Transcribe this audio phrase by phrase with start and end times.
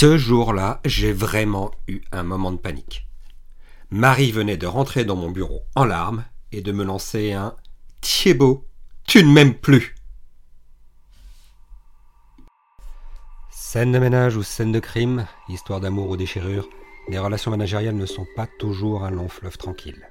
[0.00, 3.06] Ce jour-là, j'ai vraiment eu un moment de panique.
[3.90, 7.54] Marie venait de rentrer dans mon bureau en larmes et de me lancer un
[8.00, 8.66] Thibaut,
[9.06, 9.94] tu ne m'aimes plus.
[13.50, 16.70] Scène de ménage ou scène de crime, histoire d'amour ou déchirure,
[17.10, 20.08] les relations managériales ne sont pas toujours un long fleuve tranquille.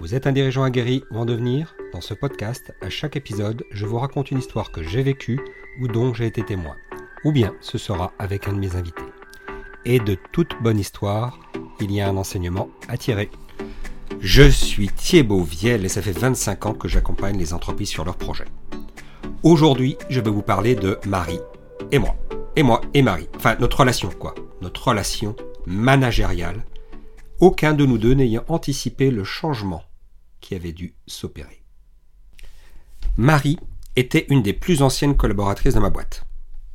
[0.00, 1.74] Vous êtes un dirigeant aguerri ou en devenir?
[1.94, 5.40] Dans ce podcast, à chaque épisode, je vous raconte une histoire que j'ai vécue
[5.80, 6.76] ou dont j'ai été témoin.
[7.24, 9.02] Ou bien ce sera avec un de mes invités.
[9.84, 11.38] Et de toute bonne histoire,
[11.80, 13.30] il y a un enseignement à tirer.
[14.20, 18.16] Je suis Thibaut Viel et ça fait 25 ans que j'accompagne les entreprises sur leurs
[18.16, 18.48] projets.
[19.42, 21.40] Aujourd'hui, je vais vous parler de Marie
[21.92, 22.16] et moi.
[22.56, 23.28] Et moi et Marie.
[23.36, 24.34] Enfin, notre relation, quoi.
[24.60, 26.64] Notre relation managériale.
[27.40, 29.84] Aucun de nous deux n'ayant anticipé le changement
[30.40, 31.62] qui avait dû s'opérer.
[33.16, 33.58] Marie
[33.94, 36.27] était une des plus anciennes collaboratrices de ma boîte.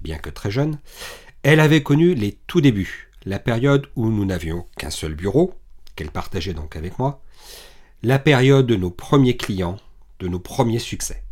[0.04, 0.80] Bien que très jeune,
[1.44, 5.56] elle avait connu les tout débuts, la période où nous n'avions qu'un seul bureau,
[5.96, 7.22] qu'elle partageait donc avec moi,
[8.02, 9.78] la période de nos premiers clients,
[10.20, 11.24] de nos premiers succès.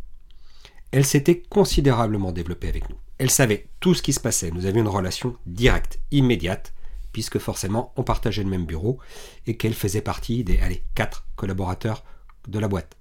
[0.90, 2.96] Elle s'était considérablement développée avec nous.
[3.18, 4.50] Elle savait tout ce qui se passait.
[4.50, 6.72] Nous avions une relation directe, immédiate,
[7.12, 8.98] puisque forcément on partageait le même bureau
[9.46, 10.58] et qu'elle faisait partie des
[10.94, 12.04] quatre collaborateurs
[12.48, 12.96] de la boîte.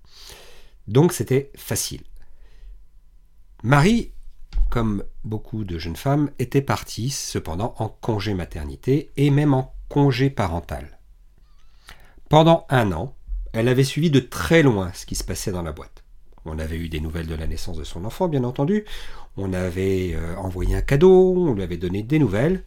[0.87, 2.03] Donc c'était facile.
[3.63, 4.11] Marie,
[4.71, 10.31] comme beaucoup de jeunes femmes, était partie cependant en congé maternité et même en congé
[10.31, 10.97] parental.
[12.29, 13.13] Pendant un an,
[13.51, 16.03] elle avait suivi de très loin ce qui se passait dans la boîte.
[16.45, 18.85] On avait eu des nouvelles de la naissance de son enfant, bien entendu.
[19.37, 22.63] On avait euh, envoyé un cadeau, on lui avait donné des nouvelles.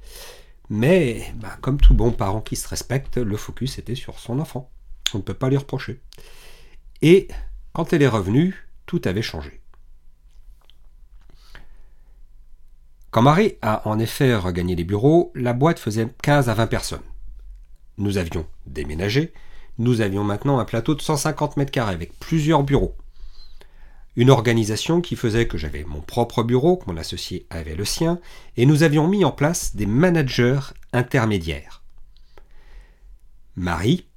[0.68, 4.70] Mais, bah, comme tout bon parent qui se respecte, le focus était sur son enfant.
[5.14, 6.00] On ne peut pas lui reprocher.
[7.02, 7.28] Et
[7.72, 9.64] quand elle est revenue, tout avait changé.
[13.15, 17.05] Quand Marie a en effet regagné les bureaux, la boîte faisait 15 à 20 personnes.
[17.97, 19.33] Nous avions déménagé,
[19.79, 22.97] nous avions maintenant un plateau de 150 mètres carrés avec plusieurs bureaux.
[24.17, 28.19] Une organisation qui faisait que j'avais mon propre bureau, que mon associé avait le sien,
[28.57, 31.85] et nous avions mis en place des managers intermédiaires.
[33.55, 34.08] Marie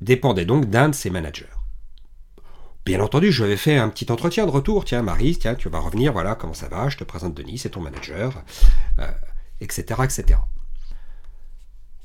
[0.00, 1.51] dépendait donc d'un de ces managers.
[2.84, 4.84] Bien entendu, je lui avais fait un petit entretien de retour.
[4.84, 7.70] Tiens, Marie, tiens, tu vas revenir, voilà, comment ça va, je te présente Denis, c'est
[7.70, 8.42] ton manager,
[9.60, 10.40] etc., euh, etc.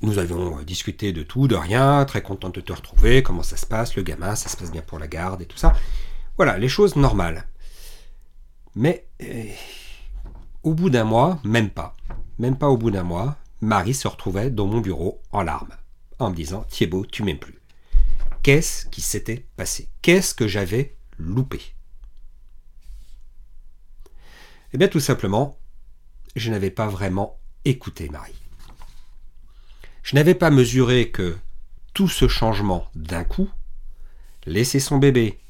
[0.01, 3.65] Nous avions discuté de tout, de rien, très content de te retrouver, comment ça se
[3.65, 5.73] passe, le gamin, ça se passe bien pour la garde et tout ça.
[6.37, 7.47] Voilà, les choses normales.
[8.75, 9.45] Mais euh,
[10.61, 11.95] au bout d'un mois, même pas,
[12.37, 15.73] même pas au bout d'un mois, Marie se retrouvait dans mon bureau en larmes,
[16.19, 17.56] en me disant Thibaut, tu m'aimes plus.
[18.47, 19.89] Qu'est-ce qui s'était passé?
[20.01, 21.59] Qu'est-ce que j'avais loupé?
[24.71, 25.59] Eh bien, tout simplement,
[26.37, 28.39] je n'avais pas vraiment écouté Marie.
[30.01, 31.35] Je n'avais pas mesuré que
[31.93, 33.49] tout ce changement d'un coup,
[34.45, 35.41] laisser son bébé,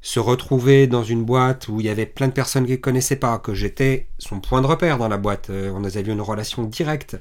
[0.00, 3.16] se retrouver dans une boîte où il y avait plein de personnes qu'il ne connaissait
[3.16, 6.62] pas, que j'étais son point de repère dans la boîte, euh, on avait une relation
[6.62, 7.16] directe,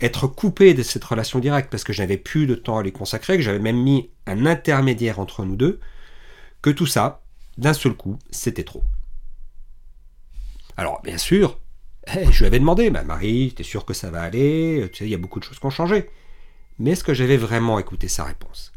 [0.00, 2.92] être coupé de cette relation directe parce que je n'avais plus de temps à lui
[2.92, 5.80] consacrer, que j'avais même mis un intermédiaire entre nous deux,
[6.62, 7.22] que tout ça,
[7.58, 8.82] d'un seul coup, c'était trop.
[10.76, 11.60] Alors, bien sûr,
[12.14, 14.88] eh, je lui avais demandé, bah, Marie, t'es sûr que ça va aller?
[14.92, 16.10] Tu sais, il y a beaucoup de choses qui ont changé.
[16.78, 18.72] Mais est-ce que j'avais vraiment écouté sa réponse?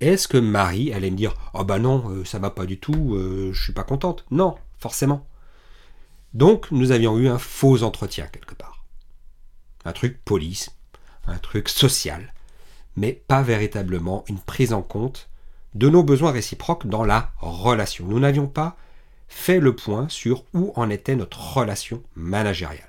[0.00, 3.14] Est-ce que Marie allait me dire Oh bah non, euh, ça va pas du tout,
[3.14, 4.24] euh, je suis pas contente?
[4.30, 5.26] Non, forcément.
[6.32, 8.73] Donc, nous avions eu un faux entretien quelque part
[9.84, 10.70] un truc police,
[11.26, 12.32] un truc social,
[12.96, 15.28] mais pas véritablement une prise en compte
[15.74, 18.06] de nos besoins réciproques dans la relation.
[18.06, 18.76] Nous n'avions pas
[19.28, 22.88] fait le point sur où en était notre relation managériale.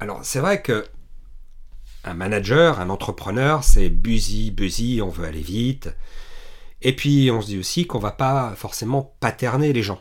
[0.00, 0.86] Alors c'est vrai que
[2.04, 5.90] un manager, un entrepreneur, c'est busy, busy, on veut aller vite.
[6.80, 10.00] Et puis on se dit aussi qu'on va pas forcément paterner les gens.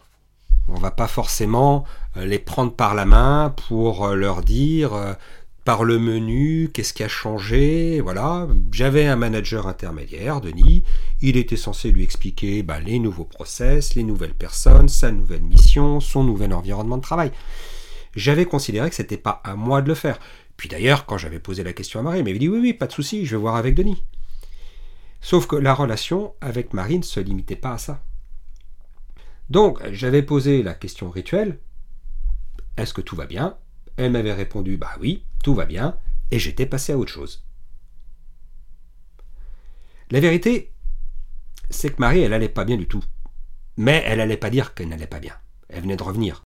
[0.67, 1.85] On va pas forcément
[2.17, 5.13] euh, les prendre par la main pour euh, leur dire euh,
[5.63, 8.01] par le menu qu'est-ce qui a changé.
[8.01, 10.83] Voilà, j'avais un manager intermédiaire, Denis.
[11.21, 15.99] Il était censé lui expliquer bah, les nouveaux process, les nouvelles personnes, sa nouvelle mission,
[15.99, 17.31] son nouvel environnement de travail.
[18.15, 20.19] J'avais considéré que c'était pas à moi de le faire.
[20.57, 22.87] Puis d'ailleurs, quand j'avais posé la question à Marie, elle m'avait dit oui, oui, pas
[22.87, 24.03] de souci, je vais voir avec Denis.
[25.21, 28.01] Sauf que la relation avec Marie ne se limitait pas à ça.
[29.49, 31.59] Donc, j'avais posé la question rituelle
[32.75, 33.57] Est-ce que tout va bien?
[33.95, 35.97] Elle m'avait répondu Bah oui, tout va bien,
[36.31, 37.45] et j'étais passé à autre chose.
[40.11, 40.71] La vérité,
[41.69, 43.03] c'est que Marie, elle allait pas bien du tout.
[43.77, 45.35] Mais elle allait pas dire qu'elle n'allait pas bien.
[45.69, 46.43] Elle venait de revenir.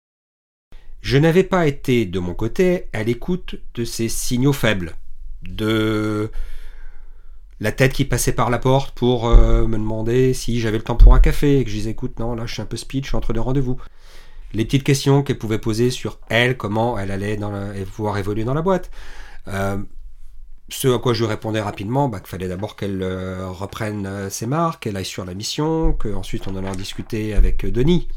[1.01, 4.95] je n'avais pas été de mon côté à l'écoute de ces signaux faibles,
[5.41, 6.31] de
[7.61, 10.95] la tête qui passait par la porte pour euh, me demander si j'avais le temps
[10.95, 13.03] pour un café et que je disais écoute non là je suis un peu speed,
[13.05, 13.79] je suis entre deux rendez-vous.
[14.53, 17.53] Les petites questions qu'elle pouvait poser sur elle, comment elle allait dans
[17.95, 18.89] pouvoir évoluer dans la boîte.
[19.47, 19.77] Euh,
[20.69, 24.83] ce à quoi je répondais rapidement, bah, qu'il fallait d'abord qu'elle euh, reprenne ses marques,
[24.83, 28.07] qu'elle aille sur la mission, qu'ensuite on allait en discuter avec Denis.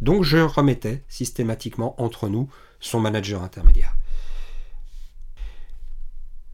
[0.00, 2.48] Donc je remettais systématiquement entre nous
[2.78, 3.96] son manager intermédiaire.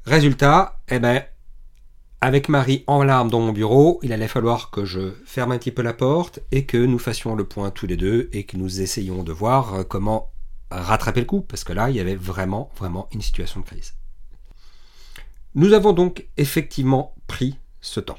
[0.07, 1.23] Résultat, eh ben,
[2.21, 5.71] avec Marie en larmes dans mon bureau, il allait falloir que je ferme un petit
[5.71, 8.83] peu la porte et que nous fassions le point tous les deux et que nous
[8.83, 10.31] essayions de voir euh, comment
[10.71, 13.95] rattraper le coup, parce que là, il y avait vraiment, vraiment une situation de crise.
[15.55, 18.19] Nous avons donc effectivement pris ce temps.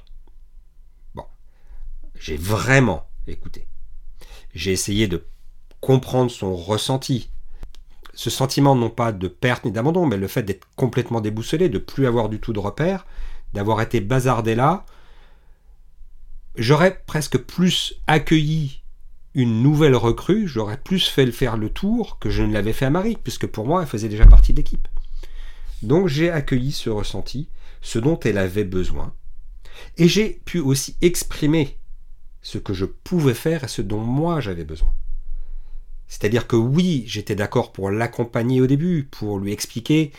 [1.15, 1.23] Bon,
[2.15, 3.67] j'ai vraiment écouté.
[4.53, 5.25] J'ai essayé de
[5.79, 7.29] comprendre son ressenti.
[8.13, 11.77] Ce sentiment non pas de perte ni d'abandon, mais le fait d'être complètement déboussolé, de
[11.77, 13.05] plus avoir du tout de repère,
[13.53, 14.85] d'avoir été bazardé là,
[16.55, 18.81] j'aurais presque plus accueilli
[19.33, 22.85] une nouvelle recrue, j'aurais plus fait le faire le tour que je ne l'avais fait
[22.85, 24.87] à Marie, puisque pour moi, elle faisait déjà partie de l'équipe.
[25.81, 27.47] Donc j'ai accueilli ce ressenti,
[27.81, 29.13] ce dont elle avait besoin,
[29.97, 31.77] et j'ai pu aussi exprimer
[32.41, 34.93] ce que je pouvais faire et ce dont moi j'avais besoin.
[36.07, 40.11] C'est-à-dire que oui, j'étais d'accord pour l'accompagner au début, pour lui expliquer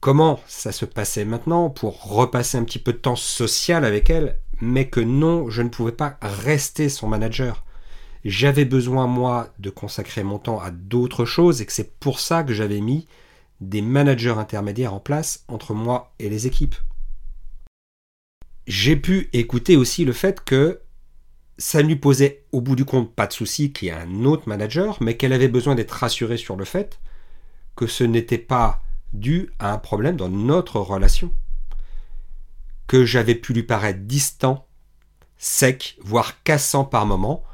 [0.00, 4.38] comment ça se passait maintenant, pour repasser un petit peu de temps social avec elle,
[4.60, 7.64] mais que non, je ne pouvais pas rester son manager.
[8.24, 12.42] J'avais besoin, moi, de consacrer mon temps à d'autres choses et que c'est pour ça
[12.42, 13.06] que j'avais mis
[13.60, 16.76] des managers intermédiaires en place entre moi et les équipes
[18.68, 20.82] j'ai pu écouter aussi le fait que
[21.56, 24.24] ça ne lui posait au bout du compte pas de souci qu'il y ait un
[24.24, 27.00] autre manager, mais qu'elle avait besoin d'être rassurée sur le fait
[27.74, 28.82] que ce n'était pas
[29.12, 31.32] dû à un problème dans notre relation.
[32.86, 34.66] Que j'avais pu lui paraître distant,
[35.36, 37.44] sec, voire cassant par moments,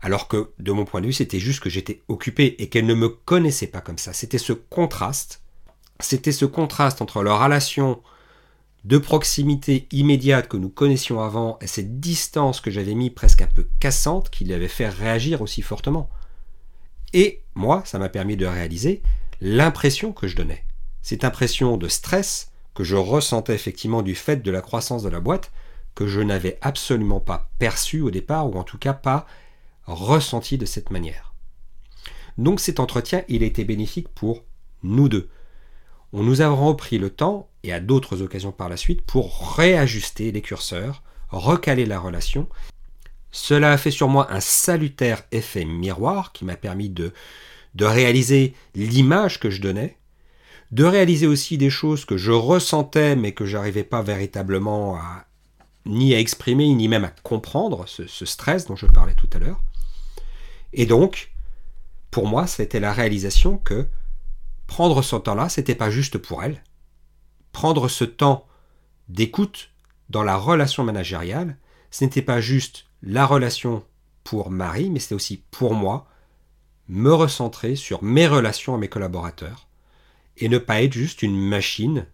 [0.00, 2.94] alors que de mon point de vue c'était juste que j'étais occupé et qu'elle ne
[2.94, 4.12] me connaissait pas comme ça.
[4.12, 5.42] C'était ce contraste,
[6.00, 8.02] c'était ce contraste entre leur relation
[8.84, 13.48] de proximité immédiate que nous connaissions avant et cette distance que j'avais mis presque un
[13.48, 16.08] peu cassante qui l'avait fait réagir aussi fortement.
[17.12, 19.02] Et moi, ça m'a permis de réaliser
[19.40, 20.65] l'impression que je donnais.
[21.06, 25.20] Cette impression de stress que je ressentais effectivement du fait de la croissance de la
[25.20, 25.52] boîte,
[25.94, 29.24] que je n'avais absolument pas perçu au départ, ou en tout cas pas
[29.84, 31.32] ressenti de cette manière.
[32.38, 34.42] Donc cet entretien, il a été bénéfique pour
[34.82, 35.30] nous deux.
[36.12, 40.32] On nous a repris le temps et à d'autres occasions par la suite pour réajuster
[40.32, 42.48] les curseurs, recaler la relation.
[43.30, 47.12] Cela a fait sur moi un salutaire effet miroir qui m'a permis de,
[47.76, 49.98] de réaliser l'image que je donnais,
[50.72, 55.26] de réaliser aussi des choses que je ressentais mais que j'arrivais pas véritablement à
[55.86, 59.62] ni à exprimer ni même à comprendre, ce, stress dont je parlais tout à l'heure.
[60.72, 61.32] Et donc,
[62.10, 63.86] pour moi, c'était la réalisation que
[64.66, 66.62] prendre ce temps-là, c'était pas juste pour elle,
[67.52, 68.46] prendre ce temps
[69.08, 69.70] d'écoute
[70.10, 71.56] dans la relation managériale,
[71.92, 73.84] ce n'était pas juste la relation
[74.24, 76.08] pour Marie, mais c'était aussi pour moi,
[76.88, 79.68] me recentrer sur mes relations à mes collaborateurs
[80.38, 82.06] et ne pas être juste une machine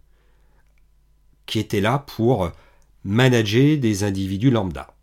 [1.46, 2.50] qui était là pour
[3.04, 4.94] manager des individus lambda.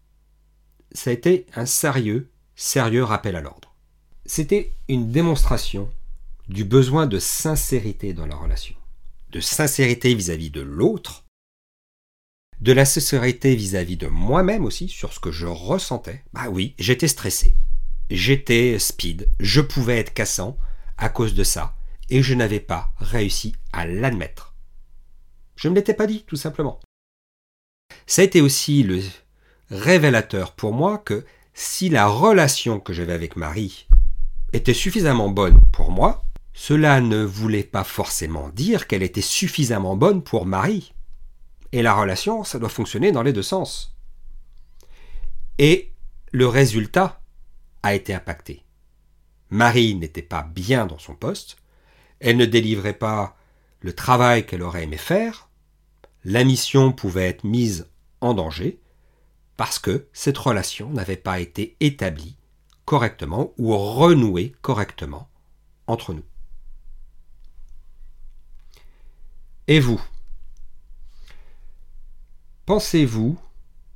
[0.92, 3.74] Ça a été un sérieux, sérieux rappel à l'ordre.
[4.26, 5.90] C'était une démonstration
[6.48, 8.76] du besoin de sincérité dans la relation
[9.32, 11.26] de sincérité vis-à-vis de l'autre,
[12.62, 16.24] de la sincérité vis-à-vis de moi-même aussi sur ce que je ressentais.
[16.34, 17.56] Bah oui, j'étais stressé,
[18.10, 20.58] j'étais speed, je pouvais être cassant
[20.98, 21.76] à cause de ça,
[22.10, 24.56] et je n'avais pas réussi à l'admettre.
[25.56, 26.80] Je ne l'étais pas dit, tout simplement.
[28.08, 29.02] Ça a été aussi le
[29.70, 33.88] révélateur pour moi que si la relation que j'avais avec Marie
[34.54, 36.24] était suffisamment bonne pour moi,
[36.54, 40.94] cela ne voulait pas forcément dire qu'elle était suffisamment bonne pour Marie.
[41.72, 43.96] Et la relation, ça doit fonctionner dans les deux sens.
[45.58, 45.92] Et
[46.32, 47.22] le résultat
[47.84, 48.64] a été impacté.
[49.50, 51.58] Marie n'était pas bien dans son poste,
[52.20, 53.38] elle ne délivrait pas
[53.82, 55.50] le travail qu'elle aurait aimé faire,
[56.26, 57.88] la mission pouvait être mise
[58.22, 58.80] en danger,
[59.56, 62.38] parce que cette relation n'avait pas été établie
[62.86, 65.30] correctement ou renouée correctement
[65.88, 66.24] entre nous.
[69.68, 70.02] Et vous?
[72.66, 73.40] Pensez-vous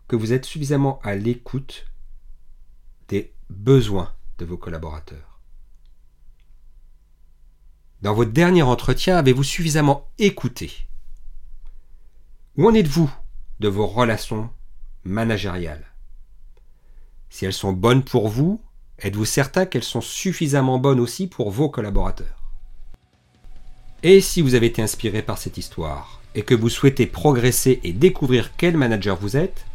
[0.08, 1.86] que vous êtes suffisamment à l'écoute
[3.08, 5.33] des besoins de vos collaborateurs?
[8.04, 10.74] Dans votre dernier entretien, avez-vous suffisamment écouté?
[12.58, 13.10] Où en êtes-vous
[13.62, 14.50] de vos relations
[15.06, 15.86] managériales?
[17.30, 18.60] Si elles sont bonnes pour vous,
[19.00, 22.44] êtes-vous certain qu'elles sont suffisamment bonnes aussi pour vos collaborateurs?
[24.04, 27.94] Et si vous avez été inspiré par cette histoire et que vous souhaitez progresser et
[27.94, 29.66] découvrir quel manager vous êtes,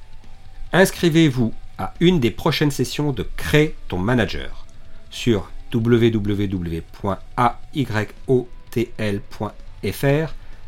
[0.74, 4.66] inscrivez-vous à une des prochaines sessions de Crée ton manager
[5.08, 6.74] sur www.ayotl.fr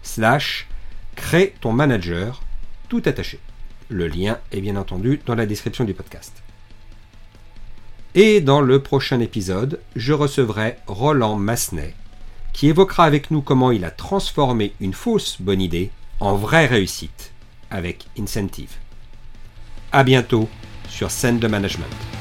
[0.03, 0.69] slash
[1.17, 2.43] crée ton manager
[2.89, 3.39] tout attaché.
[3.89, 6.43] Le lien est bien entendu dans la description du podcast.
[8.15, 11.95] Et dans le prochain épisode, je recevrai Roland Massenet,
[12.53, 17.33] qui évoquera avec nous comment il a transformé une fausse bonne idée en vraie réussite
[17.71, 18.75] avec Incentive.
[19.93, 20.49] A bientôt
[20.89, 22.20] sur Scène de Management.